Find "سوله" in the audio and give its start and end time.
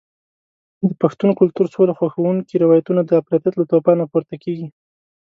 1.75-1.93